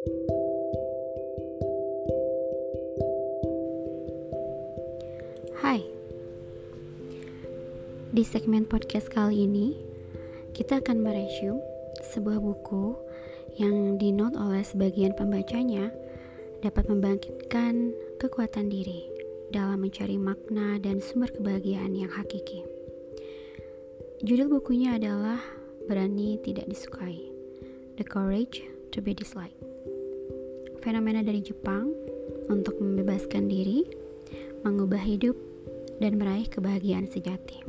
Hai, 0.00 0.08
di 8.08 8.24
segmen 8.24 8.64
podcast 8.64 9.12
kali 9.12 9.44
ini 9.44 9.76
kita 10.56 10.80
akan 10.80 11.04
meresume 11.04 11.60
sebuah 12.00 12.40
buku 12.40 12.96
yang 13.60 14.00
dinot 14.00 14.40
oleh 14.40 14.64
sebagian 14.64 15.12
pembacanya 15.12 15.92
dapat 16.64 16.88
membangkitkan 16.88 17.92
kekuatan 18.16 18.72
diri 18.72 19.04
dalam 19.52 19.84
mencari 19.84 20.16
makna 20.16 20.80
dan 20.80 21.04
sumber 21.04 21.28
kebahagiaan 21.28 21.92
yang 21.92 22.08
hakiki. 22.08 22.64
Judul 24.24 24.48
bukunya 24.48 24.96
adalah 24.96 25.44
Berani 25.84 26.40
Tidak 26.40 26.64
Disukai, 26.64 27.28
The 28.00 28.04
Courage 28.08 28.64
to 28.96 29.04
Be 29.04 29.12
Disliked. 29.12 29.69
Fenomena 30.80 31.20
dari 31.20 31.44
Jepang 31.44 31.92
untuk 32.48 32.80
membebaskan 32.80 33.46
diri, 33.46 33.84
mengubah 34.64 35.00
hidup, 35.00 35.36
dan 36.00 36.16
meraih 36.16 36.48
kebahagiaan 36.48 37.04
sejati. 37.04 37.60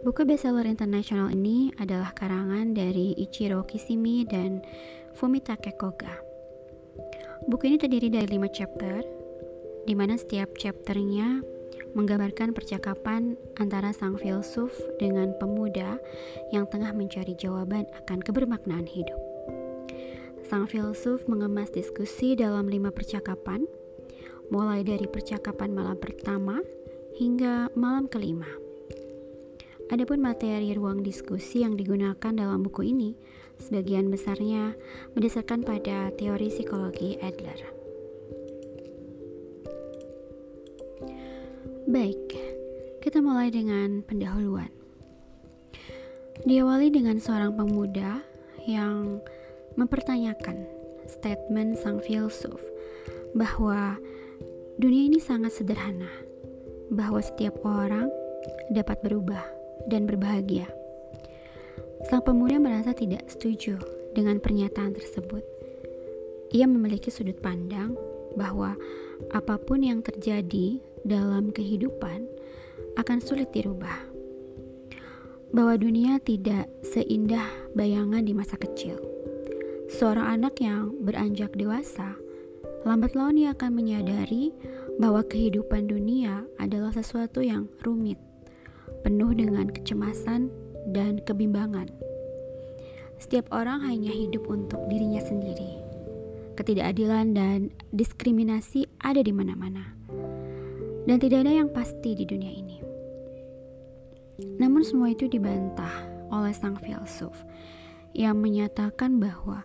Buku 0.00 0.24
bestseller 0.24 0.64
internasional 0.64 1.28
ini 1.32 1.72
adalah 1.76 2.12
karangan 2.16 2.72
dari 2.72 3.12
Ichiro 3.20 3.64
Kishimi 3.68 4.24
dan 4.24 4.64
Fumitake 5.16 5.76
Koga. 5.76 6.20
Buku 7.48 7.68
ini 7.68 7.76
terdiri 7.76 8.08
dari 8.08 8.28
lima 8.28 8.48
chapter, 8.48 9.00
di 9.84 9.92
mana 9.96 10.16
setiap 10.16 10.56
chapternya 10.56 11.40
menggambarkan 11.92 12.52
percakapan 12.52 13.36
antara 13.60 13.92
sang 13.92 14.16
filsuf 14.16 14.72
dengan 14.96 15.32
pemuda 15.36 15.96
yang 16.52 16.68
tengah 16.68 16.92
mencari 16.92 17.36
jawaban 17.36 17.88
akan 18.04 18.20
kebermaknaan 18.20 18.88
hidup. 18.88 19.29
Sang 20.50 20.66
filsuf 20.66 21.30
mengemas 21.30 21.70
diskusi 21.70 22.34
dalam 22.34 22.66
lima 22.66 22.90
percakapan, 22.90 23.70
mulai 24.50 24.82
dari 24.82 25.06
percakapan 25.06 25.70
malam 25.70 25.94
pertama 25.94 26.58
hingga 27.14 27.70
malam 27.78 28.10
kelima. 28.10 28.50
Adapun 29.94 30.18
materi 30.18 30.74
ruang 30.74 31.06
diskusi 31.06 31.62
yang 31.62 31.78
digunakan 31.78 32.34
dalam 32.34 32.66
buku 32.66 32.82
ini 32.82 33.14
sebagian 33.62 34.10
besarnya 34.10 34.74
berdasarkan 35.14 35.62
pada 35.62 36.10
teori 36.18 36.50
psikologi 36.50 37.14
Adler. 37.22 37.70
Baik, 41.86 42.26
kita 42.98 43.22
mulai 43.22 43.54
dengan 43.54 44.02
pendahuluan. 44.02 44.74
Diawali 46.42 46.90
dengan 46.90 47.22
seorang 47.22 47.54
pemuda 47.54 48.18
yang 48.66 49.22
mempertanyakan 49.74 50.66
statement 51.10 51.78
sang 51.78 51.98
filsuf 51.98 52.62
bahwa 53.34 53.98
dunia 54.78 55.10
ini 55.10 55.18
sangat 55.22 55.54
sederhana 55.54 56.10
bahwa 56.90 57.22
setiap 57.22 57.62
orang 57.62 58.10
dapat 58.74 58.98
berubah 59.02 59.42
dan 59.86 60.06
berbahagia. 60.06 60.66
Sang 62.08 62.24
pemuda 62.24 62.56
merasa 62.58 62.96
tidak 62.96 63.28
setuju 63.30 63.78
dengan 64.16 64.40
pernyataan 64.42 64.96
tersebut. 64.96 65.44
Ia 66.50 66.66
memiliki 66.66 67.12
sudut 67.12 67.38
pandang 67.38 67.94
bahwa 68.34 68.74
apa 69.30 69.60
pun 69.60 69.84
yang 69.84 70.02
terjadi 70.02 70.80
dalam 71.06 71.54
kehidupan 71.54 72.26
akan 72.98 73.18
sulit 73.22 73.52
dirubah. 73.54 74.08
Bahwa 75.50 75.74
dunia 75.78 76.22
tidak 76.22 76.70
seindah 76.86 77.46
bayangan 77.74 78.22
di 78.22 78.32
masa 78.34 78.54
kecil. 78.54 79.09
Seorang 79.90 80.38
anak 80.38 80.62
yang 80.62 80.94
beranjak 81.02 81.50
dewasa, 81.58 82.14
lambat 82.86 83.18
laun 83.18 83.34
ia 83.34 83.50
akan 83.50 83.74
menyadari 83.74 84.54
bahwa 85.02 85.26
kehidupan 85.26 85.90
dunia 85.90 86.46
adalah 86.62 86.94
sesuatu 86.94 87.42
yang 87.42 87.66
rumit, 87.82 88.14
penuh 89.02 89.34
dengan 89.34 89.66
kecemasan 89.66 90.46
dan 90.94 91.18
kebimbangan. 91.26 91.90
Setiap 93.18 93.50
orang 93.50 93.82
hanya 93.82 94.14
hidup 94.14 94.46
untuk 94.46 94.78
dirinya 94.86 95.18
sendiri. 95.26 95.82
Ketidakadilan 96.54 97.34
dan 97.34 97.74
diskriminasi 97.90 98.86
ada 99.02 99.18
di 99.26 99.34
mana-mana, 99.34 99.90
dan 101.10 101.18
tidak 101.18 101.50
ada 101.50 101.66
yang 101.66 101.68
pasti 101.74 102.14
di 102.14 102.22
dunia 102.30 102.52
ini. 102.54 102.78
Namun, 104.54 104.86
semua 104.86 105.10
itu 105.10 105.26
dibantah 105.26 106.06
oleh 106.30 106.54
sang 106.54 106.78
filsuf 106.78 107.34
yang 108.16 108.38
menyatakan 108.38 109.22
bahwa 109.22 109.64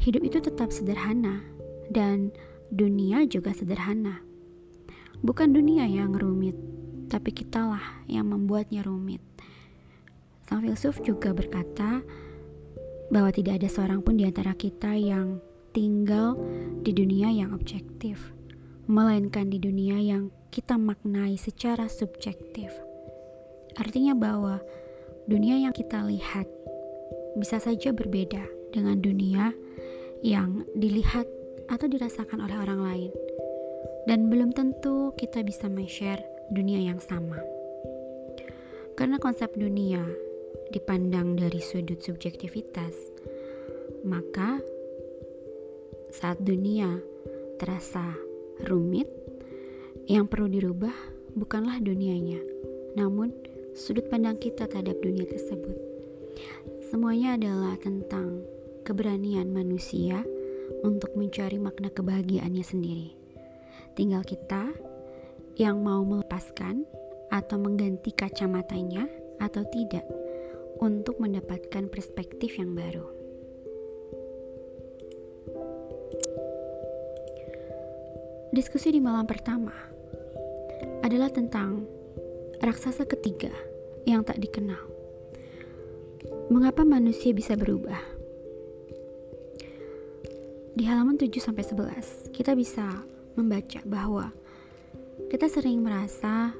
hidup 0.00 0.22
itu 0.24 0.38
tetap 0.40 0.72
sederhana 0.72 1.44
dan 1.90 2.30
dunia 2.70 3.26
juga 3.26 3.50
sederhana. 3.52 4.22
Bukan 5.20 5.52
dunia 5.52 5.84
yang 5.84 6.16
rumit, 6.16 6.56
tapi 7.12 7.34
kitalah 7.34 8.00
yang 8.08 8.30
membuatnya 8.30 8.80
rumit. 8.86 9.20
Sang 10.46 10.64
filsuf 10.64 11.02
juga 11.04 11.36
berkata 11.36 12.00
bahwa 13.12 13.30
tidak 13.34 13.60
ada 13.60 13.68
seorang 13.68 14.00
pun 14.00 14.16
di 14.16 14.24
antara 14.24 14.54
kita 14.54 14.94
yang 14.96 15.42
tinggal 15.74 16.38
di 16.80 16.94
dunia 16.94 17.30
yang 17.30 17.52
objektif, 17.52 18.32
melainkan 18.86 19.50
di 19.50 19.58
dunia 19.58 19.98
yang 19.98 20.30
kita 20.50 20.78
maknai 20.78 21.38
secara 21.38 21.86
subjektif. 21.86 22.70
Artinya 23.78 24.18
bahwa 24.18 24.58
dunia 25.30 25.58
yang 25.62 25.70
kita 25.70 26.02
lihat 26.06 26.46
bisa 27.38 27.62
saja 27.62 27.94
berbeda 27.94 28.42
dengan 28.74 28.98
dunia 28.98 29.54
yang 30.22 30.66
dilihat 30.74 31.26
atau 31.70 31.86
dirasakan 31.86 32.42
oleh 32.42 32.56
orang 32.58 32.80
lain 32.82 33.12
dan 34.08 34.26
belum 34.26 34.50
tentu 34.50 35.12
kita 35.14 35.44
bisa 35.44 35.70
men-share 35.70 36.24
dunia 36.50 36.82
yang 36.82 36.98
sama. 36.98 37.38
Karena 38.98 39.16
konsep 39.16 39.54
dunia 39.56 40.02
dipandang 40.74 41.38
dari 41.38 41.62
sudut 41.62 42.02
subjektivitas, 42.02 42.94
maka 44.04 44.60
saat 46.10 46.42
dunia 46.42 47.00
terasa 47.56 48.18
rumit, 48.66 49.08
yang 50.10 50.26
perlu 50.26 50.50
dirubah 50.50 50.94
bukanlah 51.38 51.78
dunianya, 51.78 52.42
namun 52.98 53.30
sudut 53.78 54.10
pandang 54.10 54.36
kita 54.42 54.66
terhadap 54.66 54.98
dunia 54.98 55.22
tersebut. 55.28 55.76
Semuanya 56.90 57.38
adalah 57.38 57.78
tentang 57.78 58.42
keberanian 58.82 59.46
manusia 59.54 60.26
untuk 60.82 61.14
mencari 61.14 61.54
makna 61.54 61.86
kebahagiaannya 61.86 62.66
sendiri. 62.66 63.14
Tinggal 63.94 64.26
kita 64.26 64.74
yang 65.54 65.86
mau 65.86 66.02
melepaskan 66.02 66.82
atau 67.30 67.62
mengganti 67.62 68.10
kacamatanya 68.10 69.06
atau 69.38 69.62
tidak 69.70 70.02
untuk 70.82 71.22
mendapatkan 71.22 71.86
perspektif 71.86 72.58
yang 72.58 72.74
baru. 72.74 73.06
Diskusi 78.50 78.90
di 78.90 78.98
malam 78.98 79.30
pertama 79.30 79.78
adalah 81.06 81.30
tentang 81.30 81.86
raksasa 82.58 83.06
ketiga 83.06 83.54
yang 84.10 84.26
tak 84.26 84.42
dikenal. 84.42 84.89
Mengapa 86.50 86.82
manusia 86.82 87.30
bisa 87.30 87.54
berubah? 87.54 88.02
Di 90.74 90.82
halaman 90.82 91.14
7 91.14 91.30
sampai 91.38 91.62
11, 91.62 92.34
kita 92.34 92.58
bisa 92.58 93.06
membaca 93.38 93.78
bahwa 93.86 94.34
kita 95.30 95.46
sering 95.46 95.78
merasa 95.78 96.50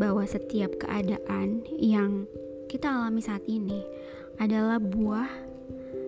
bahwa 0.00 0.24
setiap 0.24 0.72
keadaan 0.80 1.68
yang 1.76 2.24
kita 2.72 2.88
alami 2.88 3.20
saat 3.20 3.44
ini 3.44 3.84
adalah 4.40 4.80
buah 4.80 5.28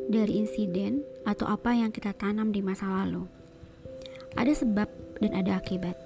dari 0.09 0.41
insiden 0.41 1.05
atau 1.29 1.53
apa 1.53 1.77
yang 1.77 1.93
kita 1.93 2.17
tanam 2.17 2.49
di 2.49 2.65
masa 2.65 2.89
lalu. 2.89 3.29
Ada 4.41 4.65
sebab 4.65 4.89
dan 5.21 5.37
ada 5.37 5.61
akibat. 5.61 6.01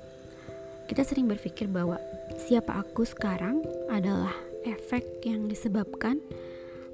Kita 0.90 1.06
sering 1.06 1.30
berpikir 1.30 1.70
bahwa 1.70 2.02
siapa 2.34 2.82
aku 2.82 3.06
sekarang 3.06 3.62
adalah 3.94 4.34
efek 4.66 5.22
yang 5.22 5.46
disebabkan 5.46 6.18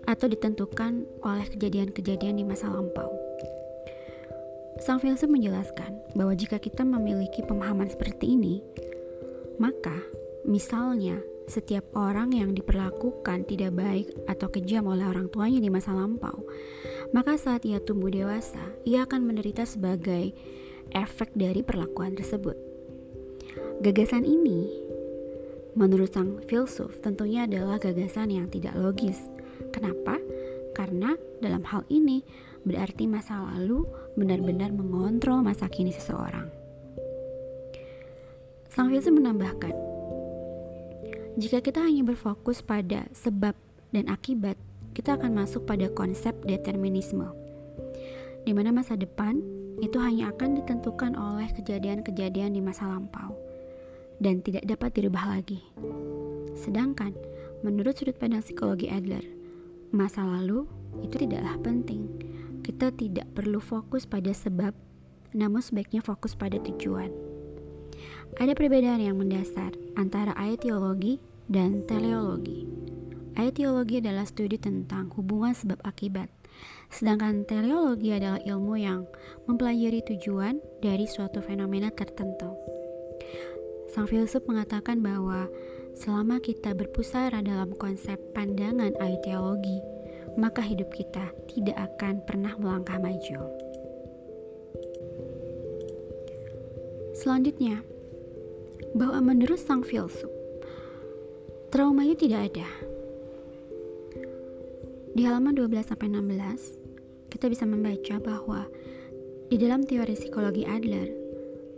atau 0.07 0.27
ditentukan 0.27 1.07
oleh 1.23 1.47
kejadian-kejadian 1.51 2.41
di 2.41 2.45
masa 2.45 2.71
lampau. 2.71 3.11
Sang 4.83 4.99
filsuf 4.99 5.31
menjelaskan 5.31 5.95
bahwa 6.19 6.35
jika 6.35 6.59
kita 6.59 6.83
memiliki 6.83 7.45
pemahaman 7.47 7.87
seperti 7.87 8.35
ini, 8.35 8.59
maka 9.63 9.95
misalnya 10.43 11.23
setiap 11.47 11.87
orang 11.95 12.35
yang 12.35 12.51
diperlakukan 12.55 13.47
tidak 13.47 13.75
baik 13.75 14.11
atau 14.27 14.49
kejam 14.51 14.87
oleh 14.91 15.07
orang 15.07 15.31
tuanya 15.31 15.63
di 15.63 15.71
masa 15.71 15.95
lampau, 15.95 16.43
maka 17.15 17.39
saat 17.39 17.63
ia 17.63 17.79
tumbuh 17.79 18.11
dewasa, 18.11 18.63
ia 18.87 19.07
akan 19.07 19.23
menderita 19.27 19.67
sebagai 19.67 20.35
efek 20.91 21.35
dari 21.35 21.63
perlakuan 21.63 22.15
tersebut. 22.19 22.57
Gagasan 23.83 24.25
ini, 24.25 24.71
menurut 25.75 26.13
sang 26.15 26.41
filsuf, 26.47 27.01
tentunya 27.03 27.45
adalah 27.45 27.77
gagasan 27.81 28.31
yang 28.33 28.47
tidak 28.49 28.77
logis. 28.79 29.19
Kenapa? 29.70 30.19
Karena 30.75 31.14
dalam 31.38 31.62
hal 31.69 31.87
ini 31.93 32.26
berarti 32.67 33.06
masa 33.06 33.38
lalu 33.55 33.87
benar-benar 34.19 34.75
mengontrol 34.75 35.44
masa 35.44 35.70
kini 35.70 35.94
seseorang. 35.94 36.50
Sang 38.73 38.88
filsuf 38.88 39.12
menambahkan, 39.12 39.75
jika 41.37 41.61
kita 41.61 41.85
hanya 41.85 42.03
berfokus 42.09 42.64
pada 42.64 43.05
sebab 43.12 43.53
dan 43.93 44.09
akibat, 44.09 44.56
kita 44.97 45.17
akan 45.20 45.44
masuk 45.44 45.69
pada 45.69 45.88
konsep 45.93 46.32
determinisme, 46.44 47.29
di 48.44 48.53
mana 48.56 48.73
masa 48.73 48.97
depan 48.97 49.41
itu 49.81 49.97
hanya 49.97 50.32
akan 50.32 50.61
ditentukan 50.61 51.17
oleh 51.17 51.49
kejadian-kejadian 51.56 52.53
di 52.56 52.61
masa 52.61 52.88
lampau 52.88 53.32
dan 54.20 54.44
tidak 54.44 54.69
dapat 54.69 54.93
dirubah 54.93 55.37
lagi. 55.37 55.65
Sedangkan, 56.53 57.17
menurut 57.65 57.97
sudut 57.97 58.15
pandang 58.20 58.44
psikologi 58.44 58.93
Adler, 58.93 59.25
masa 59.93 60.25
lalu 60.25 60.65
itu 61.05 61.21
tidaklah 61.21 61.61
penting. 61.61 62.09
Kita 62.65 62.91
tidak 62.97 63.29
perlu 63.37 63.61
fokus 63.61 64.09
pada 64.09 64.33
sebab, 64.33 64.73
namun 65.37 65.61
sebaiknya 65.61 66.00
fokus 66.00 66.33
pada 66.33 66.56
tujuan. 66.59 67.12
Ada 68.41 68.56
perbedaan 68.56 69.05
yang 69.05 69.21
mendasar 69.21 69.77
antara 69.94 70.33
aetiologi 70.41 71.21
dan 71.53 71.85
teleologi. 71.85 72.65
Aetiologi 73.37 74.00
adalah 74.00 74.25
studi 74.25 74.56
tentang 74.56 75.12
hubungan 75.17 75.53
sebab 75.53 75.81
akibat, 75.85 76.29
sedangkan 76.93 77.44
teleologi 77.44 78.12
adalah 78.12 78.41
ilmu 78.44 78.75
yang 78.77 79.09
mempelajari 79.49 80.05
tujuan 80.05 80.61
dari 80.81 81.05
suatu 81.09 81.41
fenomena 81.44 81.93
tertentu. 81.93 82.72
Sang 83.93 84.09
filsuf 84.09 84.41
mengatakan 84.49 85.05
bahwa 85.05 85.53
selama 85.93 86.41
kita 86.41 86.73
berpusara 86.73 87.44
dalam 87.44 87.77
konsep 87.77 88.17
pandangan 88.33 88.97
aetiologi, 88.97 89.85
maka 90.41 90.65
hidup 90.65 90.89
kita 90.97 91.29
tidak 91.53 91.77
akan 91.77 92.25
pernah 92.25 92.56
melangkah 92.56 92.97
maju. 92.97 93.53
Selanjutnya, 97.12 97.85
bahwa 98.97 99.21
menurut 99.21 99.61
sang 99.61 99.85
filsuf, 99.85 100.33
trauma 101.69 102.09
itu 102.09 102.25
tidak 102.25 102.49
ada. 102.49 102.69
Di 105.12 105.29
halaman 105.29 105.53
12-16, 105.53 107.29
kita 107.29 107.53
bisa 107.53 107.69
membaca 107.69 108.17
bahwa 108.25 108.65
di 109.53 109.61
dalam 109.61 109.85
teori 109.85 110.17
psikologi 110.17 110.65
Adler, 110.65 111.22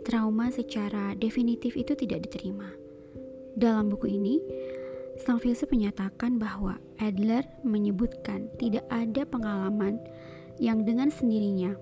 trauma 0.05 0.53
secara 0.53 1.17
definitif 1.17 1.73
itu 1.73 1.97
tidak 1.97 2.29
diterima. 2.29 2.69
Dalam 3.57 3.89
buku 3.89 4.13
ini, 4.13 4.37
sang 5.17 5.41
filsuf 5.41 5.73
menyatakan 5.73 6.37
bahwa 6.37 6.77
Adler 7.01 7.43
menyebutkan 7.65 8.53
tidak 8.61 8.85
ada 8.93 9.25
pengalaman 9.25 9.97
yang 10.61 10.85
dengan 10.85 11.09
sendirinya 11.09 11.73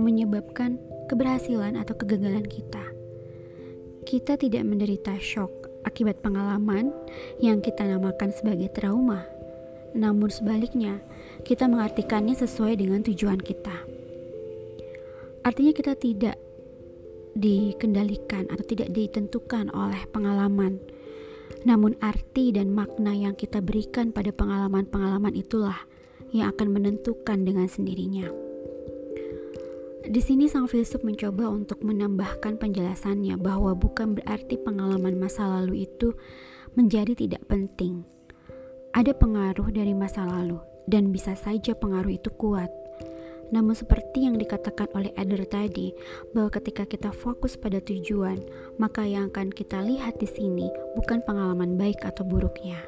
menyebabkan 0.00 0.80
keberhasilan 1.12 1.76
atau 1.76 1.92
kegagalan 1.92 2.48
kita 2.48 2.92
kita 4.02 4.34
tidak 4.34 4.66
menderita 4.66 5.14
shock 5.22 5.70
akibat 5.86 6.18
pengalaman 6.20 6.90
yang 7.38 7.62
kita 7.62 7.86
namakan 7.86 8.34
sebagai 8.34 8.70
trauma. 8.74 9.24
Namun 9.94 10.28
sebaliknya, 10.28 10.98
kita 11.46 11.70
mengartikannya 11.70 12.34
sesuai 12.34 12.76
dengan 12.82 13.00
tujuan 13.06 13.38
kita. 13.38 13.72
Artinya 15.42 15.72
kita 15.74 15.94
tidak 15.98 16.36
dikendalikan 17.36 18.48
atau 18.52 18.64
tidak 18.64 18.92
ditentukan 18.92 19.72
oleh 19.72 20.04
pengalaman. 20.10 20.80
Namun 21.62 21.94
arti 22.02 22.50
dan 22.50 22.74
makna 22.74 23.14
yang 23.14 23.38
kita 23.38 23.62
berikan 23.62 24.10
pada 24.10 24.34
pengalaman-pengalaman 24.34 25.36
itulah 25.36 25.78
yang 26.32 26.50
akan 26.50 26.72
menentukan 26.72 27.44
dengan 27.44 27.68
sendirinya. 27.68 28.32
Di 30.02 30.18
sini 30.18 30.50
sang 30.50 30.66
filsuf 30.66 31.06
mencoba 31.06 31.46
untuk 31.46 31.78
menambahkan 31.86 32.58
penjelasannya 32.58 33.38
bahwa 33.38 33.70
bukan 33.78 34.18
berarti 34.18 34.58
pengalaman 34.58 35.14
masa 35.14 35.46
lalu 35.46 35.86
itu 35.86 36.10
menjadi 36.74 37.14
tidak 37.14 37.46
penting. 37.46 38.02
Ada 38.90 39.14
pengaruh 39.14 39.70
dari 39.70 39.94
masa 39.94 40.26
lalu 40.26 40.58
dan 40.90 41.14
bisa 41.14 41.38
saja 41.38 41.78
pengaruh 41.78 42.18
itu 42.18 42.34
kuat. 42.34 42.81
Namun 43.52 43.76
seperti 43.76 44.24
yang 44.24 44.40
dikatakan 44.40 44.88
oleh 44.96 45.12
Adler 45.14 45.44
tadi, 45.44 45.92
bahwa 46.32 46.48
ketika 46.48 46.88
kita 46.88 47.12
fokus 47.12 47.60
pada 47.60 47.84
tujuan, 47.84 48.40
maka 48.80 49.04
yang 49.04 49.28
akan 49.28 49.52
kita 49.52 49.84
lihat 49.84 50.16
di 50.16 50.26
sini 50.26 50.72
bukan 50.96 51.20
pengalaman 51.28 51.76
baik 51.76 52.00
atau 52.02 52.24
buruknya. 52.24 52.80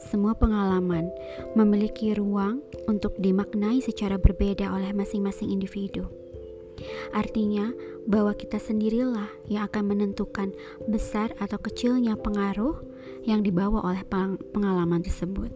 Semua 0.00 0.34
pengalaman 0.34 1.12
memiliki 1.54 2.16
ruang 2.16 2.64
untuk 2.90 3.14
dimaknai 3.20 3.78
secara 3.84 4.16
berbeda 4.18 4.72
oleh 4.72 4.90
masing-masing 4.90 5.52
individu. 5.52 6.08
Artinya, 7.14 7.70
bahwa 8.04 8.36
kita 8.36 8.60
sendirilah 8.60 9.30
yang 9.48 9.64
akan 9.64 9.94
menentukan 9.94 10.52
besar 10.90 11.32
atau 11.40 11.56
kecilnya 11.56 12.18
pengaruh 12.20 12.82
yang 13.24 13.40
dibawa 13.40 13.80
oleh 13.80 14.02
pengalaman 14.52 15.00
tersebut. 15.00 15.48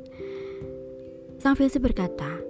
Sang 1.39 1.55
filsuf 1.55 1.85
berkata, 1.85 2.41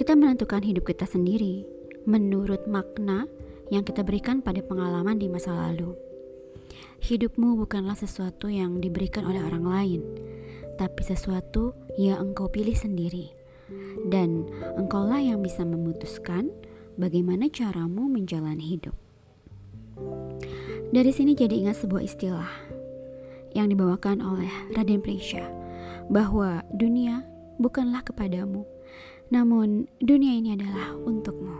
kita 0.00 0.16
menentukan 0.16 0.64
hidup 0.64 0.88
kita 0.88 1.04
sendiri 1.04 1.68
menurut 2.08 2.64
makna 2.64 3.28
yang 3.68 3.84
kita 3.84 4.00
berikan 4.00 4.40
pada 4.40 4.64
pengalaman 4.64 5.20
di 5.20 5.28
masa 5.28 5.52
lalu. 5.52 5.92
Hidupmu 7.04 7.60
bukanlah 7.60 7.92
sesuatu 8.00 8.48
yang 8.48 8.80
diberikan 8.80 9.28
oleh 9.28 9.44
orang 9.44 9.68
lain, 9.68 10.00
tapi 10.80 11.04
sesuatu 11.04 11.76
yang 12.00 12.32
engkau 12.32 12.48
pilih 12.48 12.72
sendiri. 12.72 13.28
Dan 14.08 14.48
engkaulah 14.80 15.20
yang 15.20 15.44
bisa 15.44 15.68
memutuskan 15.68 16.48
bagaimana 16.96 17.52
caramu 17.52 18.08
menjalani 18.08 18.80
hidup. 18.80 18.96
Dari 20.96 21.12
sini 21.12 21.36
jadi 21.36 21.60
ingat 21.60 21.76
sebuah 21.76 22.00
istilah 22.00 22.48
yang 23.52 23.68
dibawakan 23.68 24.24
oleh 24.24 24.48
Raden 24.72 25.04
Prisha 25.04 25.44
bahwa 26.08 26.64
dunia 26.72 27.20
bukanlah 27.60 28.00
kepadamu, 28.00 28.64
namun 29.30 29.86
dunia 30.02 30.34
ini 30.34 30.58
adalah 30.58 30.94
untukmu. 31.06 31.56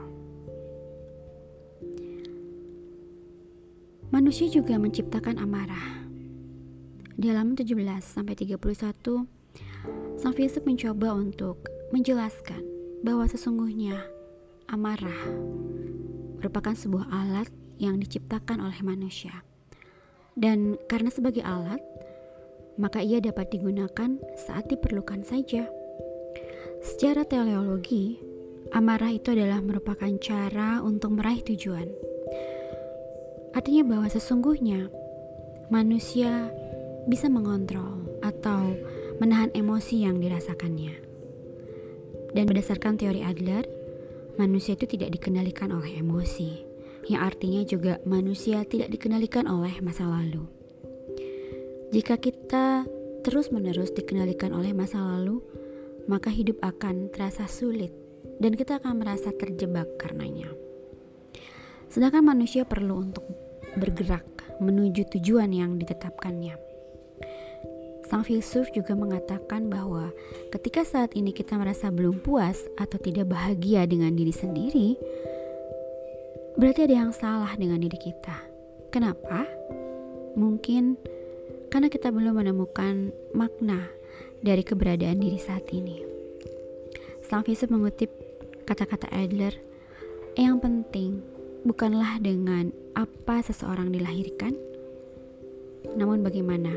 Manusia 4.10 4.50
juga 4.50 4.74
menciptakan 4.74 5.38
amarah. 5.38 6.02
Di 7.14 7.30
halaman 7.30 7.54
17 7.54 7.78
sampai 8.02 8.34
31, 8.34 8.58
Sang 10.20 10.36
filsuf 10.36 10.68
mencoba 10.68 11.16
untuk 11.16 11.64
menjelaskan 11.96 12.60
bahwa 13.00 13.24
sesungguhnya 13.24 14.04
amarah 14.68 15.16
merupakan 16.36 16.76
sebuah 16.76 17.08
alat 17.08 17.48
yang 17.80 17.96
diciptakan 17.96 18.60
oleh 18.60 18.76
manusia. 18.84 19.40
Dan 20.36 20.76
karena 20.92 21.08
sebagai 21.08 21.40
alat, 21.40 21.80
maka 22.76 23.00
ia 23.00 23.20
dapat 23.24 23.48
digunakan 23.48 24.20
saat 24.36 24.68
diperlukan 24.68 25.24
saja. 25.24 25.68
Secara 26.80 27.28
teleologi, 27.28 28.16
amarah 28.72 29.12
itu 29.12 29.36
adalah 29.36 29.60
merupakan 29.60 30.08
cara 30.16 30.80
untuk 30.80 31.12
meraih 31.12 31.44
tujuan. 31.44 31.88
Artinya 33.52 33.84
bahwa 33.84 34.08
sesungguhnya 34.08 34.88
manusia 35.68 36.48
bisa 37.04 37.28
mengontrol 37.28 38.00
atau 38.24 38.72
menahan 39.20 39.52
emosi 39.52 40.08
yang 40.08 40.16
dirasakannya. 40.24 40.96
Dan 42.32 42.48
berdasarkan 42.48 42.96
teori 42.96 43.20
Adler, 43.28 43.68
manusia 44.40 44.72
itu 44.72 44.88
tidak 44.96 45.20
dikendalikan 45.20 45.76
oleh 45.76 46.00
emosi, 46.00 46.64
yang 47.12 47.28
artinya 47.28 47.60
juga 47.68 48.00
manusia 48.08 48.64
tidak 48.64 48.88
dikendalikan 48.88 49.44
oleh 49.44 49.76
masa 49.84 50.08
lalu. 50.08 50.48
Jika 51.90 52.16
kita 52.22 52.86
terus-menerus 53.26 53.90
dikendalikan 53.92 54.54
oleh 54.54 54.70
masa 54.70 55.02
lalu, 55.02 55.42
maka 56.10 56.26
hidup 56.34 56.58
akan 56.58 57.14
terasa 57.14 57.46
sulit 57.46 57.94
dan 58.42 58.58
kita 58.58 58.82
akan 58.82 58.98
merasa 58.98 59.30
terjebak 59.30 59.86
karenanya. 59.94 60.50
Sedangkan 61.86 62.26
manusia 62.26 62.66
perlu 62.66 62.98
untuk 62.98 63.22
bergerak 63.78 64.26
menuju 64.58 65.06
tujuan 65.14 65.54
yang 65.54 65.78
ditetapkannya. 65.78 66.58
Sang 68.10 68.26
filsuf 68.26 68.74
juga 68.74 68.98
mengatakan 68.98 69.70
bahwa 69.70 70.10
ketika 70.50 70.82
saat 70.82 71.14
ini 71.14 71.30
kita 71.30 71.54
merasa 71.54 71.94
belum 71.94 72.18
puas 72.26 72.58
atau 72.74 72.98
tidak 72.98 73.30
bahagia 73.30 73.86
dengan 73.86 74.10
diri 74.18 74.34
sendiri, 74.34 74.98
berarti 76.58 76.90
ada 76.90 77.06
yang 77.06 77.14
salah 77.14 77.54
dengan 77.54 77.78
diri 77.78 77.94
kita. 77.94 78.34
Kenapa? 78.90 79.46
Mungkin 80.34 80.98
karena 81.70 81.86
kita 81.86 82.10
belum 82.10 82.42
menemukan 82.42 83.14
makna 83.30 83.86
dari 84.40 84.64
keberadaan 84.64 85.20
diri 85.20 85.36
saat 85.36 85.68
ini. 85.72 86.00
Sang 87.24 87.44
filsuf 87.44 87.70
mengutip 87.70 88.10
kata-kata 88.64 89.06
Adler, 89.12 89.54
yang 90.34 90.58
penting 90.58 91.20
bukanlah 91.62 92.18
dengan 92.18 92.72
apa 92.96 93.44
seseorang 93.44 93.92
dilahirkan, 93.92 94.56
namun 95.94 96.24
bagaimana 96.24 96.72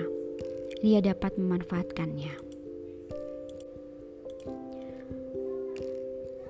dia 0.83 0.99
dapat 0.99 1.39
memanfaatkannya. 1.39 2.33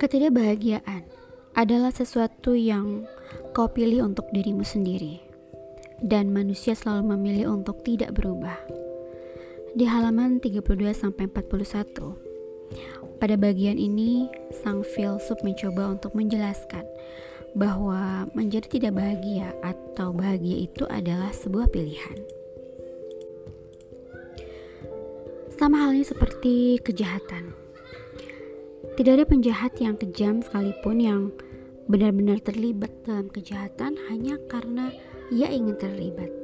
Ketidakbahagiaan 0.01 1.07
adalah 1.55 1.93
sesuatu 1.93 2.57
yang 2.57 3.07
kau 3.55 3.71
pilih 3.71 4.03
untuk 4.03 4.27
dirimu 4.35 4.65
sendiri, 4.67 5.21
dan 6.03 6.33
manusia 6.33 6.75
selalu 6.75 7.15
memilih 7.15 7.55
untuk 7.55 7.79
tidak 7.87 8.11
berubah. 8.17 8.82
Di 9.73 9.89
halaman 9.89 10.37
32-41, 10.37 11.17
pada 13.17 13.33
bagian 13.33 13.81
ini, 13.81 14.29
sang 14.53 14.85
filsuf 14.85 15.41
mencoba 15.41 15.97
untuk 15.97 16.13
menjelaskan 16.13 16.85
bahwa 17.57 18.29
menjadi 18.37 18.69
tidak 18.69 19.01
bahagia 19.01 19.49
atau 19.65 20.13
bahagia 20.13 20.69
itu 20.69 20.85
adalah 20.85 21.33
sebuah 21.33 21.73
pilihan. 21.73 22.21
Sama 25.57 25.89
halnya 25.89 26.05
seperti 26.05 26.77
kejahatan. 26.77 27.57
Tidak 28.93 29.09
ada 29.09 29.25
penjahat 29.25 29.73
yang 29.81 29.97
kejam 29.97 30.45
sekalipun 30.45 31.01
yang 31.01 31.33
benar-benar 31.89 32.37
terlibat 32.45 32.93
dalam 33.09 33.25
kejahatan 33.25 33.97
hanya 34.13 34.37
karena 34.45 34.93
ia 35.33 35.49
ingin 35.49 35.73
terlibat. 35.81 36.42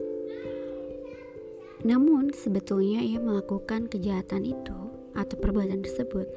Namun, 1.84 2.36
sebetulnya 2.36 3.00
ia 3.00 3.20
melakukan 3.24 3.88
kejahatan 3.88 4.44
itu 4.44 4.78
atau 5.16 5.36
perbuatan 5.40 5.84
tersebut 5.84 6.28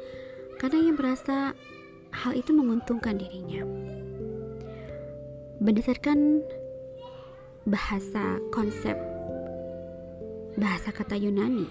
karena 0.63 0.79
ia 0.79 0.93
merasa 0.95 1.37
hal 2.15 2.33
itu 2.39 2.55
menguntungkan 2.55 3.19
dirinya. 3.19 3.67
Berdasarkan 5.59 6.43
bahasa 7.67 8.43
konsep 8.51 8.99
bahasa 10.59 10.93
kata 10.93 11.17
Yunani, 11.17 11.65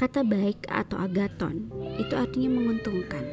kata 0.00 0.24
baik 0.24 0.64
atau 0.72 0.96
agaton 0.96 1.68
itu 2.00 2.14
artinya 2.16 2.56
menguntungkan, 2.56 3.24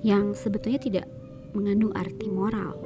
yang 0.00 0.32
sebetulnya 0.32 0.80
tidak 0.80 1.06
mengandung 1.52 1.92
arti 1.92 2.32
moral, 2.32 2.78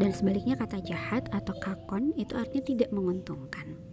dan 0.00 0.16
sebaliknya 0.16 0.56
kata 0.56 0.80
jahat 0.80 1.28
atau 1.28 1.52
kakon 1.60 2.16
itu 2.16 2.32
artinya 2.38 2.64
tidak 2.64 2.90
menguntungkan. 2.94 3.89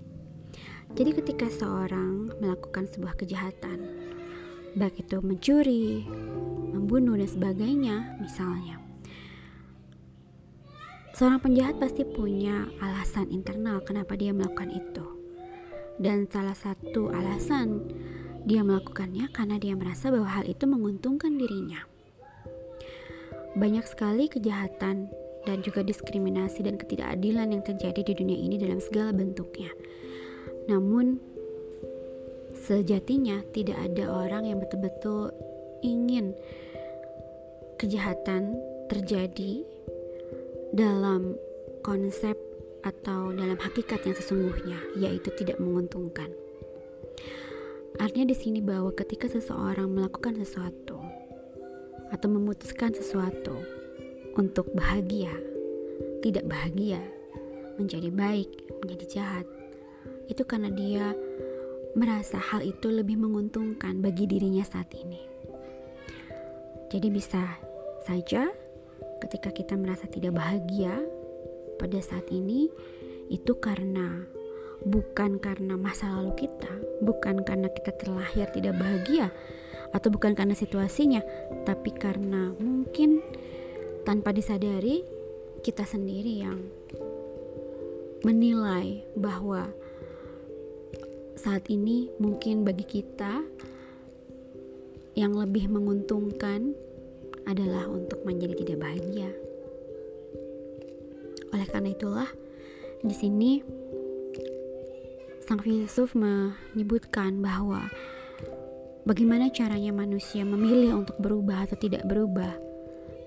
Jadi 0.96 1.12
ketika 1.12 1.52
seorang 1.52 2.32
melakukan 2.40 2.88
sebuah 2.88 3.20
kejahatan, 3.20 3.84
baik 4.78 5.04
itu 5.04 5.18
mencuri, 5.20 6.06
membunuh 6.72 7.18
dan 7.18 7.28
sebagainya, 7.28 8.16
misalnya. 8.22 8.80
Seorang 11.18 11.42
penjahat 11.42 11.82
pasti 11.82 12.06
punya 12.06 12.70
alasan 12.78 13.34
internal 13.34 13.82
kenapa 13.82 14.14
dia 14.14 14.30
melakukan 14.38 14.70
itu. 14.70 15.06
Dan 15.98 16.30
salah 16.30 16.54
satu 16.54 17.10
alasan 17.10 17.90
dia 18.46 18.62
melakukannya 18.62 19.26
karena 19.34 19.58
dia 19.58 19.74
merasa 19.74 20.14
bahwa 20.14 20.30
hal 20.30 20.46
itu 20.46 20.70
menguntungkan 20.70 21.34
dirinya. 21.36 21.82
Banyak 23.58 23.90
sekali 23.90 24.30
kejahatan 24.30 25.10
dan 25.50 25.58
juga 25.66 25.82
diskriminasi 25.82 26.62
dan 26.62 26.78
ketidakadilan 26.78 27.50
yang 27.50 27.64
terjadi 27.66 28.06
di 28.06 28.14
dunia 28.14 28.38
ini 28.38 28.62
dalam 28.62 28.78
segala 28.78 29.10
bentuknya. 29.10 29.74
Namun, 30.68 31.20
sejatinya 32.56 33.40
tidak 33.56 33.80
ada 33.80 34.12
orang 34.12 34.44
yang 34.52 34.60
betul-betul 34.60 35.32
ingin 35.80 36.36
kejahatan 37.80 38.60
terjadi 38.92 39.64
dalam 40.76 41.38
konsep 41.86 42.36
atau 42.84 43.32
dalam 43.32 43.56
hakikat 43.60 44.04
yang 44.04 44.16
sesungguhnya, 44.16 44.80
yaitu 45.00 45.32
tidak 45.40 45.60
menguntungkan. 45.60 46.32
Artinya 47.98 48.30
di 48.30 48.38
sini 48.38 48.60
bahwa 48.62 48.94
ketika 48.94 49.26
seseorang 49.26 49.90
melakukan 49.90 50.38
sesuatu 50.38 51.02
atau 52.14 52.28
memutuskan 52.30 52.94
sesuatu 52.94 53.58
untuk 54.38 54.70
bahagia, 54.78 55.34
tidak 56.22 56.46
bahagia, 56.46 57.02
menjadi 57.82 58.10
baik, 58.14 58.52
menjadi 58.86 59.06
jahat, 59.10 59.48
itu 60.28 60.44
karena 60.44 60.70
dia 60.72 61.16
merasa 61.98 62.38
hal 62.38 62.62
itu 62.62 62.92
lebih 62.94 63.18
menguntungkan 63.18 64.00
bagi 64.04 64.30
dirinya 64.30 64.62
saat 64.62 64.92
ini. 64.94 65.20
Jadi 66.88 67.08
bisa 67.12 67.42
saja 68.06 68.48
ketika 69.20 69.52
kita 69.52 69.74
merasa 69.76 70.06
tidak 70.08 70.38
bahagia 70.38 70.94
pada 71.82 72.00
saat 72.00 72.30
ini 72.32 72.70
itu 73.28 73.58
karena 73.60 74.24
bukan 74.86 75.42
karena 75.42 75.76
masa 75.76 76.08
lalu 76.16 76.48
kita, 76.48 76.72
bukan 77.04 77.42
karena 77.44 77.68
kita 77.74 77.92
terlahir 77.98 78.48
tidak 78.54 78.78
bahagia, 78.78 79.34
atau 79.92 80.08
bukan 80.14 80.38
karena 80.38 80.56
situasinya, 80.56 81.20
tapi 81.66 81.92
karena 81.92 82.54
mungkin 82.56 83.20
tanpa 84.08 84.32
disadari 84.32 85.04
kita 85.66 85.84
sendiri 85.84 86.34
yang 86.40 86.60
menilai 88.24 89.04
bahwa 89.18 89.68
saat 91.38 91.70
ini 91.70 92.10
mungkin 92.18 92.66
bagi 92.66 92.84
kita 92.84 93.46
yang 95.14 95.38
lebih 95.38 95.70
menguntungkan 95.70 96.74
adalah 97.46 97.88
untuk 97.88 98.26
menjadi 98.26 98.54
tidak 98.58 98.78
bahagia. 98.84 99.30
Oleh 101.56 101.68
karena 101.70 101.94
itulah, 101.96 102.30
di 103.00 103.16
sini 103.16 103.64
sang 105.48 105.64
filsuf 105.64 106.12
menyebutkan 106.18 107.40
bahwa 107.40 107.88
Bagaimana 109.08 109.48
caranya 109.48 109.96
manusia 109.96 110.44
memilih 110.44 111.00
untuk 111.00 111.16
berubah 111.24 111.64
atau 111.64 111.80
tidak 111.80 112.04
berubah? 112.12 112.60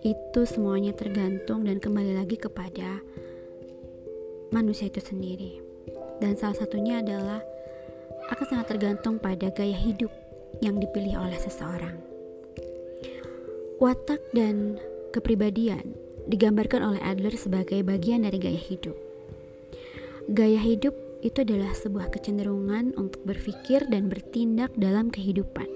Itu 0.04 0.44
semuanya 0.44 0.92
tergantung 0.92 1.64
dan 1.64 1.80
kembali 1.80 2.20
lagi 2.20 2.36
kepada 2.36 3.00
manusia 4.52 4.92
itu 4.92 5.00
sendiri. 5.00 5.56
Dan 6.20 6.36
salah 6.36 6.60
satunya 6.60 7.00
adalah 7.00 7.40
akan 8.30 8.46
sangat 8.46 8.66
tergantung 8.70 9.18
pada 9.18 9.50
gaya 9.50 9.74
hidup 9.74 10.10
yang 10.62 10.78
dipilih 10.78 11.18
oleh 11.18 11.38
seseorang. 11.38 11.98
Watak 13.82 14.20
dan 14.36 14.78
kepribadian 15.10 15.96
digambarkan 16.30 16.84
oleh 16.94 17.00
Adler 17.02 17.34
sebagai 17.34 17.82
bagian 17.82 18.22
dari 18.22 18.38
gaya 18.38 18.60
hidup. 18.60 18.94
Gaya 20.30 20.60
hidup 20.62 20.94
itu 21.20 21.42
adalah 21.42 21.74
sebuah 21.74 22.12
kecenderungan 22.12 22.96
untuk 22.96 23.20
berpikir 23.26 23.88
dan 23.88 24.08
bertindak 24.08 24.72
dalam 24.78 25.10
kehidupan. 25.12 25.66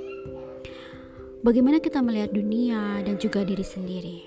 Bagaimana 1.45 1.77
kita 1.77 2.01
melihat 2.01 2.33
dunia 2.33 3.05
dan 3.05 3.21
juga 3.21 3.45
diri 3.45 3.67
sendiri. 3.67 4.19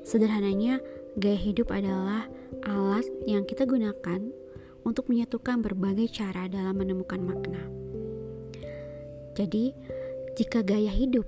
Sederhananya, 0.00 0.80
gaya 1.20 1.36
hidup 1.36 1.68
adalah 1.68 2.24
alat 2.64 3.04
yang 3.28 3.44
kita 3.44 3.68
gunakan 3.68 4.41
untuk 4.82 5.10
menyatukan 5.10 5.62
berbagai 5.62 6.10
cara 6.10 6.46
dalam 6.50 6.74
menemukan 6.74 7.22
makna. 7.22 7.62
Jadi, 9.32 9.72
jika 10.36 10.60
gaya 10.60 10.92
hidup 10.92 11.24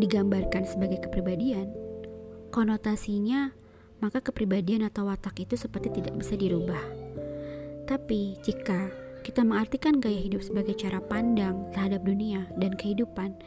digambarkan 0.00 0.64
sebagai 0.64 1.04
kepribadian, 1.04 1.68
konotasinya 2.54 3.52
maka 4.02 4.18
kepribadian 4.18 4.88
atau 4.88 5.06
watak 5.06 5.46
itu 5.46 5.54
seperti 5.54 6.02
tidak 6.02 6.18
bisa 6.18 6.34
dirubah 6.34 7.02
tapi 7.92 8.38
jika 8.40 8.90
kita 9.22 9.46
mengartikan 9.46 10.00
gaya 10.02 10.18
hidup 10.18 10.42
sebagai 10.42 10.74
cara 10.74 10.98
pandang 10.98 11.70
terhadap 11.70 12.02
dunia 12.02 12.50
dan 12.58 12.74
kehidupan, 12.74 13.38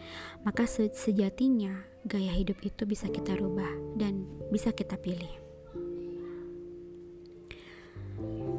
maka 0.47 0.63
sejatinya 0.69 1.83
gaya 2.07 2.31
hidup 2.31 2.61
itu 2.63 2.87
bisa 2.87 3.11
kita 3.11 3.35
rubah 3.35 3.97
dan 3.99 4.23
bisa 4.51 4.71
kita 4.71 4.95
pilih. 5.01 5.44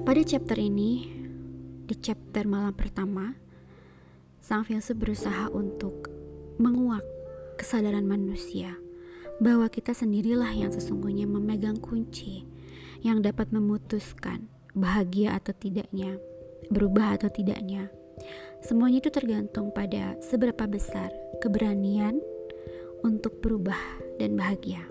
Pada 0.06 0.22
chapter 0.22 0.54
ini, 0.54 1.02
di 1.82 1.98
chapter 1.98 2.46
malam 2.46 2.70
pertama, 2.78 3.34
sang 4.38 4.62
filsuf 4.62 4.94
berusaha 4.94 5.50
untuk 5.50 6.06
menguak 6.62 7.02
kesadaran 7.58 8.06
manusia 8.06 8.78
bahwa 9.42 9.66
kita 9.66 9.98
sendirilah 9.98 10.54
yang 10.54 10.70
sesungguhnya 10.70 11.26
memegang 11.26 11.82
kunci 11.82 12.46
yang 13.02 13.18
dapat 13.18 13.50
memutuskan 13.50 14.46
bahagia 14.78 15.34
atau 15.34 15.50
tidaknya, 15.58 16.22
berubah 16.70 17.18
atau 17.18 17.26
tidaknya. 17.26 17.90
Semuanya 18.62 19.02
itu 19.02 19.10
tergantung 19.10 19.74
pada 19.74 20.14
seberapa 20.22 20.70
besar 20.70 21.10
keberanian 21.42 22.22
untuk 23.02 23.42
berubah 23.42 23.82
dan 24.22 24.38
bahagia. 24.38 24.86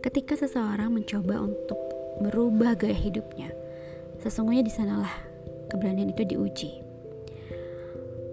Ketika 0.00 0.40
seseorang 0.40 0.96
mencoba 0.96 1.36
untuk 1.36 1.76
merubah 2.24 2.72
gaya 2.80 2.96
hidupnya, 2.96 3.52
sesungguhnya 4.26 4.66
di 4.66 4.74
sanalah 4.74 5.14
keberanian 5.70 6.10
itu 6.10 6.26
diuji. 6.26 6.70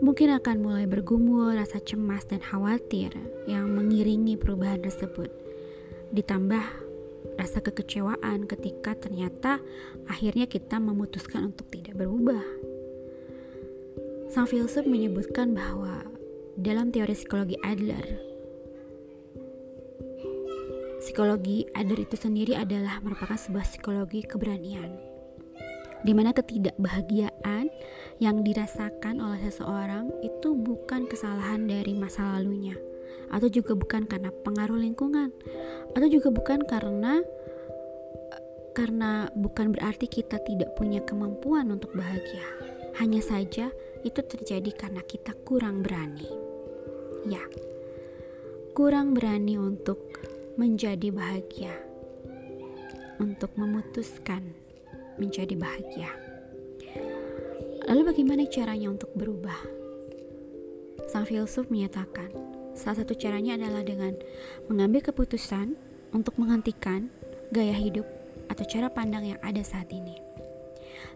Mungkin 0.01 0.35
akan 0.35 0.57
mulai 0.59 0.89
bergumul 0.89 1.53
rasa 1.53 1.79
cemas 1.79 2.25
dan 2.27 2.41
khawatir 2.41 3.13
yang 3.45 3.71
mengiringi 3.71 4.35
perubahan 4.35 4.81
tersebut. 4.81 5.31
Ditambah 6.11 6.65
rasa 7.39 7.63
kekecewaan 7.63 8.49
ketika 8.49 8.97
ternyata 8.97 9.63
akhirnya 10.09 10.49
kita 10.49 10.81
memutuskan 10.81 11.53
untuk 11.53 11.69
tidak 11.71 11.95
berubah. 11.95 12.41
Sang 14.27 14.49
filsuf 14.49 14.83
menyebutkan 14.83 15.53
bahwa 15.53 16.03
dalam 16.57 16.89
teori 16.89 17.13
psikologi 17.13 17.55
Adler, 17.61 18.33
Psikologi 21.03 21.67
Adler 21.75 22.07
itu 22.07 22.15
sendiri 22.15 22.55
adalah 22.55 23.03
merupakan 23.03 23.35
sebuah 23.35 23.67
psikologi 23.67 24.23
keberanian 24.23 25.12
di 26.03 26.11
mana 26.11 26.35
ketidakbahagiaan 26.35 27.71
yang 28.19 28.43
dirasakan 28.43 29.23
oleh 29.23 29.39
seseorang 29.47 30.11
itu 30.21 30.53
bukan 30.53 31.07
kesalahan 31.07 31.65
dari 31.65 31.95
masa 31.95 32.35
lalunya. 32.35 32.75
Atau 33.31 33.49
juga 33.49 33.73
bukan 33.73 34.05
karena 34.05 34.29
pengaruh 34.29 34.77
lingkungan. 34.77 35.33
Atau 35.95 36.07
juga 36.11 36.29
bukan 36.29 36.61
karena 36.67 37.23
karena 38.73 39.29
bukan 39.33 39.73
berarti 39.73 40.05
kita 40.09 40.41
tidak 40.43 40.75
punya 40.77 41.01
kemampuan 41.01 41.71
untuk 41.71 41.95
bahagia. 41.95 42.45
Hanya 43.01 43.23
saja 43.23 43.73
itu 44.05 44.21
terjadi 44.21 44.69
karena 44.75 45.01
kita 45.01 45.33
kurang 45.47 45.81
berani. 45.81 46.29
Ya 47.25 47.41
kurang 48.73 49.13
berani 49.13 49.61
untuk 49.61 50.01
menjadi 50.57 51.13
bahagia. 51.13 51.73
Untuk 53.21 53.53
memutuskan 53.53 54.62
menjadi 55.17 55.53
bahagia. 55.57 56.11
Lalu 57.89 58.01
bagaimana 58.15 58.43
caranya 58.47 58.87
untuk 58.89 59.11
berubah? 59.13 59.59
Sang 61.11 61.27
filsuf 61.27 61.67
menyatakan, 61.67 62.31
salah 62.73 63.03
satu 63.03 63.11
caranya 63.13 63.59
adalah 63.59 63.83
dengan 63.83 64.15
mengambil 64.71 65.03
keputusan 65.11 65.75
untuk 66.15 66.39
menghentikan 66.39 67.11
gaya 67.51 67.75
hidup 67.75 68.07
atau 68.47 68.63
cara 68.63 68.87
pandang 68.87 69.35
yang 69.35 69.39
ada 69.43 69.59
saat 69.61 69.91
ini. 69.91 70.15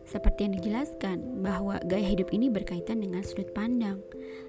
Seperti 0.03 0.47
yang 0.47 0.53
dijelaskan 0.59 1.43
bahwa 1.43 1.79
gaya 1.83 2.07
hidup 2.07 2.31
ini 2.31 2.47
berkaitan 2.51 2.99
dengan 3.03 3.23
sudut 3.23 3.51
pandang. 3.55 3.99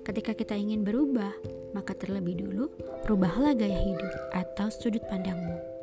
Ketika 0.03 0.35
kita 0.35 0.55
ingin 0.55 0.83
berubah, 0.87 1.35
maka 1.75 1.95
terlebih 1.95 2.39
dulu 2.39 2.71
rubahlah 3.07 3.55
gaya 3.55 3.79
hidup 3.79 4.13
atau 4.35 4.71
sudut 4.71 5.03
pandangmu. 5.07 5.78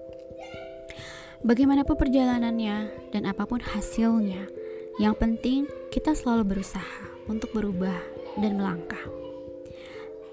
Bagaimanapun 1.45 1.93
perjalanannya 1.93 2.89
dan 3.13 3.29
apa 3.29 3.45
pun 3.45 3.61
hasilnya, 3.61 4.49
yang 4.97 5.13
penting 5.13 5.69
kita 5.93 6.17
selalu 6.17 6.57
berusaha 6.57 7.05
untuk 7.29 7.53
berubah 7.53 8.01
dan 8.41 8.57
melangkah. 8.57 9.05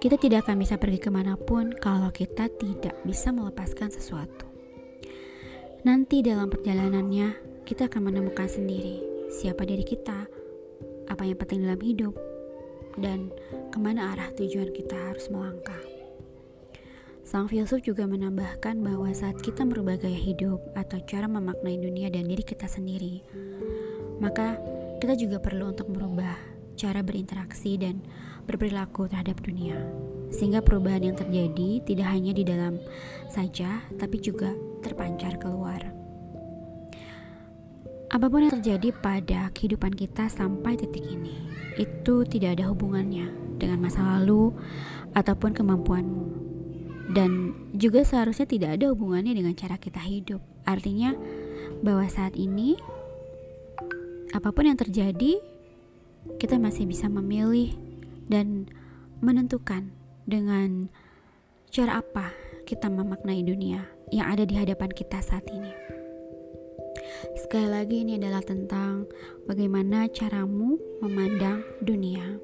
Kita 0.00 0.16
tidak 0.16 0.49
akan 0.49 0.64
bisa 0.64 0.81
pergi 0.81 0.97
ke 0.97 1.12
mana 1.12 1.37
pun 1.37 1.69
kalau 1.76 2.09
kita 2.09 2.49
tidak 2.57 2.97
bisa 3.04 3.28
melepaskan 3.28 3.92
sesuatu. 3.92 4.49
Nanti 5.85 6.25
dalam 6.25 6.49
perjalanannya, 6.49 7.61
kita 7.69 7.92
akan 7.92 8.09
menemukan 8.09 8.49
sendiri 8.49 9.28
siapa 9.28 9.69
diri 9.69 9.85
kita, 9.85 10.25
apa 11.12 11.23
yang 11.28 11.37
penting 11.37 11.69
dalam 11.69 11.83
hidup, 11.85 12.16
dan 12.97 13.28
ke 13.69 13.76
mana 13.76 14.16
arah 14.16 14.33
tujuan 14.33 14.73
kita 14.73 15.12
harus 15.12 15.28
melangkah. 15.28 16.01
Sang 17.23 17.47
filsuf 17.47 17.87
juga 17.87 18.02
menambahkan 18.02 18.83
bahwa 18.83 19.07
saat 19.14 19.38
kita 19.38 19.62
merubah 19.62 19.95
gaya 19.95 20.19
hidup 20.19 20.59
atau 20.75 20.99
cara 21.07 21.31
memaknai 21.31 21.79
dunia 21.79 22.11
dan 22.11 22.26
diri 22.26 22.43
kita 22.43 22.67
sendiri, 22.67 23.23
maka 24.19 24.59
kita 24.99 25.14
juga 25.14 25.38
perlu 25.38 25.71
untuk 25.71 25.87
merubah 25.95 26.35
cara 26.75 26.99
berinteraksi 26.99 27.79
dan 27.79 28.02
berperilaku 28.43 29.07
terhadap 29.07 29.38
dunia. 29.38 29.79
Sehingga 30.35 30.67
perubahan 30.67 31.14
yang 31.14 31.14
terjadi 31.14 31.87
tidak 31.87 32.11
hanya 32.11 32.35
di 32.35 32.43
dalam 32.43 32.83
saja, 33.31 33.87
tapi 34.02 34.19
juga 34.19 34.50
terpancar 34.83 35.38
keluar. 35.38 35.79
Apa 38.11 38.26
pun 38.26 38.50
yang 38.50 38.59
terjadi 38.59 38.91
pada 38.99 39.55
kehidupan 39.55 39.95
kita 39.95 40.26
sampai 40.26 40.75
titik 40.75 41.07
ini, 41.07 41.38
itu 41.79 42.26
tidak 42.26 42.59
ada 42.59 42.67
hubungannya 42.67 43.31
dengan 43.62 43.79
masa 43.79 44.02
lalu 44.19 44.50
ataupun 45.14 45.55
kemampuanmu 45.55 46.51
dan 47.11 47.56
juga 47.75 48.06
seharusnya 48.06 48.47
tidak 48.47 48.78
ada 48.78 48.94
hubungannya 48.94 49.35
dengan 49.35 49.59
cara 49.59 49.75
kita 49.80 49.99
hidup. 49.99 50.38
Artinya 50.62 51.16
bahwa 51.82 52.06
saat 52.06 52.38
ini 52.38 52.78
apa 54.32 54.54
pun 54.54 54.71
yang 54.71 54.78
terjadi 54.78 55.43
kita 56.38 56.56
masih 56.56 56.86
bisa 56.86 57.10
memilih 57.10 57.75
dan 58.30 58.71
menentukan 59.19 59.91
dengan 60.25 60.86
cara 61.73 61.99
apa 61.99 62.30
kita 62.62 62.86
memaknai 62.86 63.43
dunia 63.43 63.82
yang 64.15 64.30
ada 64.30 64.47
di 64.47 64.54
hadapan 64.54 64.91
kita 64.93 65.19
saat 65.19 65.45
ini. 65.50 65.73
Sekali 67.38 67.69
lagi 67.69 68.04
ini 68.06 68.19
adalah 68.21 68.45
tentang 68.45 69.08
bagaimana 69.49 70.06
caramu 70.10 70.78
memandang 71.02 71.65
dunia. 71.82 72.38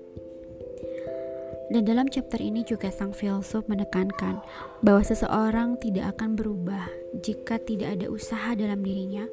Dan 1.68 1.84
dalam 1.84 2.08
chapter 2.08 2.40
ini 2.40 2.64
juga 2.64 2.88
sang 2.88 3.12
filsuf 3.12 3.68
menekankan 3.68 4.40
bahwa 4.80 5.04
seseorang 5.04 5.76
tidak 5.76 6.16
akan 6.16 6.32
berubah 6.32 6.88
jika 7.20 7.60
tidak 7.60 8.00
ada 8.00 8.08
usaha 8.08 8.56
dalam 8.56 8.80
dirinya 8.80 9.28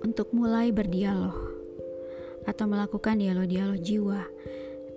untuk 0.00 0.32
mulai 0.32 0.72
berdialog 0.72 1.36
atau 2.48 2.64
melakukan 2.64 3.20
dialog-dialog 3.20 3.78
jiwa 3.84 4.24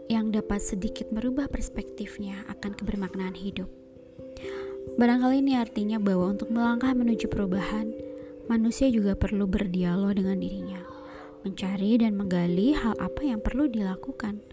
yang 0.08 0.32
dapat 0.32 0.64
sedikit 0.64 1.12
merubah 1.12 1.52
perspektifnya 1.52 2.48
akan 2.48 2.72
kebermaknaan 2.72 3.36
hidup. 3.36 3.68
Barangkali 4.96 5.44
ini 5.44 5.60
artinya 5.60 6.00
bahwa 6.00 6.32
untuk 6.32 6.52
melangkah 6.52 6.92
menuju 6.96 7.28
perubahan, 7.28 7.92
manusia 8.48 8.88
juga 8.88 9.16
perlu 9.16 9.44
berdialog 9.48 10.16
dengan 10.16 10.40
dirinya, 10.40 10.80
mencari 11.44 12.00
dan 12.00 12.16
menggali 12.16 12.76
hal 12.76 12.96
apa 13.00 13.28
yang 13.28 13.44
perlu 13.44 13.68
dilakukan 13.68 14.44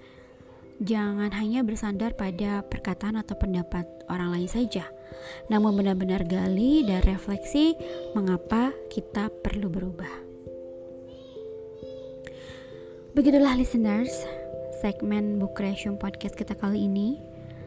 jangan 0.80 1.28
hanya 1.36 1.60
bersandar 1.60 2.16
pada 2.16 2.64
perkataan 2.64 3.20
atau 3.20 3.36
pendapat 3.36 3.84
orang 4.08 4.32
lain 4.32 4.48
saja, 4.48 4.88
namun 5.52 5.76
benar-benar 5.76 6.24
gali 6.24 6.88
dan 6.88 7.04
refleksi 7.04 7.76
mengapa 8.16 8.72
kita 8.88 9.28
perlu 9.44 9.68
berubah. 9.68 10.10
Begitulah 13.12 13.52
listeners, 13.60 14.24
segmen 14.80 15.36
Book 15.36 15.52
Creation 15.60 16.00
Podcast 16.00 16.32
kita 16.32 16.56
kali 16.56 16.88
ini. 16.88 17.20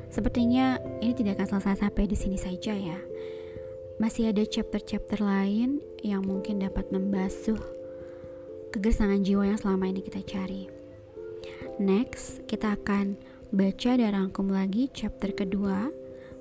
Sepertinya 0.10 0.78
ini 1.02 1.14
tidak 1.14 1.42
akan 1.42 1.58
selesai 1.58 1.86
sampai 1.86 2.06
di 2.10 2.18
sini 2.18 2.38
saja 2.38 2.74
ya. 2.74 2.98
Masih 4.02 4.34
ada 4.34 4.42
chapter-chapter 4.42 5.22
lain 5.22 5.78
yang 6.02 6.26
mungkin 6.26 6.62
dapat 6.62 6.90
membasuh 6.90 7.62
kegersangan 8.74 9.22
jiwa 9.22 9.54
yang 9.54 9.60
selama 9.62 9.86
ini 9.90 10.02
kita 10.02 10.26
cari. 10.26 10.83
Next, 11.82 12.46
kita 12.46 12.78
akan 12.78 13.18
baca 13.50 13.92
dan 13.98 14.14
rangkum 14.14 14.50
lagi 14.50 14.94
chapter 14.94 15.34
kedua, 15.34 15.90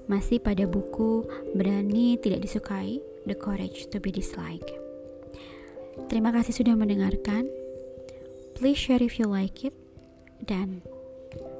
masih 0.04 0.40
pada 0.40 0.68
buku 0.68 1.24
Berani 1.56 2.20
Tidak 2.20 2.40
Disukai, 2.40 3.00
The 3.24 3.36
Courage 3.36 3.88
to 3.92 3.96
be 3.96 4.12
Disliked. 4.12 4.72
Terima 6.12 6.32
kasih 6.32 6.52
sudah 6.52 6.76
mendengarkan. 6.76 7.48
Please 8.56 8.76
share 8.76 9.00
if 9.00 9.16
you 9.16 9.24
like 9.28 9.64
it. 9.64 9.76
Dan 10.42 10.84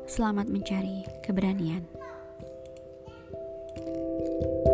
selamat 0.04 0.50
mencari 0.50 1.06
keberanian. 1.24 1.87
thank 3.72 4.66
you 4.66 4.71